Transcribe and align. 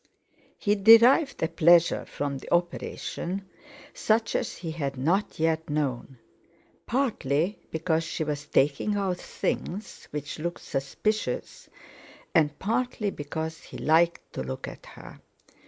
He 0.57 0.73
derived 0.73 1.43
a 1.43 1.47
pleasure 1.47 2.05
from 2.07 2.39
the 2.39 2.51
operation 2.51 3.47
such 3.93 4.33
as 4.35 4.55
he 4.57 4.71
had 4.71 4.97
not 4.97 5.37
yet 5.39 5.69
known, 5.69 6.17
partly 6.87 7.59
because 7.69 8.03
she 8.03 8.23
was 8.23 8.47
taking 8.47 8.95
out 8.95 9.17
things 9.19 10.07
which 10.09 10.39
looked 10.39 10.61
suspicious, 10.63 11.69
and 12.33 12.57
partly 12.57 13.11
because 13.11 13.61
he 13.61 13.77
liked 13.77 14.33
to 14.33 14.41
look 14.41 14.67
at 14.67 14.87
her. 14.87 15.21